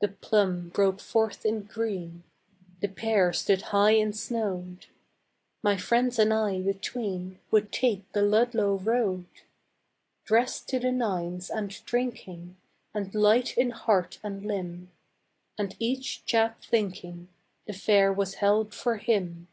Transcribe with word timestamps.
The 0.00 0.08
plum 0.08 0.70
broke 0.70 1.00
forth 1.00 1.44
in 1.44 1.64
green, 1.64 2.22
The 2.80 2.88
pear 2.88 3.30
stood 3.34 3.60
high 3.76 3.90
and 3.90 4.16
snowed, 4.16 4.86
My 5.62 5.76
friends 5.76 6.18
and 6.18 6.32
I 6.32 6.62
between 6.62 7.40
Would 7.50 7.70
take 7.70 8.10
the 8.12 8.22
Ludlow 8.22 8.76
road; 8.76 9.26
Dressed 10.24 10.66
to 10.70 10.78
the 10.80 10.90
nines 10.92 11.50
and 11.50 11.68
drinking 11.84 12.56
And 12.94 13.14
light 13.14 13.58
in 13.58 13.68
heart 13.68 14.18
and 14.22 14.46
limb, 14.46 14.90
And 15.58 15.76
each 15.78 16.24
chap 16.24 16.62
thinking 16.64 17.28
The 17.66 17.74
fair 17.74 18.10
was 18.14 18.36
held 18.36 18.72
for 18.72 18.96
him. 18.96 19.48